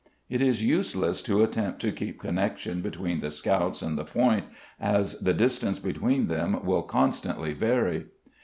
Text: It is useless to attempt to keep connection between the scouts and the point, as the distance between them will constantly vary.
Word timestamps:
It 0.31 0.41
is 0.41 0.63
useless 0.63 1.21
to 1.21 1.43
attempt 1.43 1.79
to 1.81 1.91
keep 1.91 2.19
connection 2.19 2.81
between 2.81 3.19
the 3.19 3.29
scouts 3.29 3.83
and 3.83 3.99
the 3.99 4.03
point, 4.03 4.45
as 4.79 5.19
the 5.19 5.31
distance 5.31 5.77
between 5.77 6.25
them 6.27 6.65
will 6.65 6.81
constantly 6.81 7.53
vary. 7.53 8.05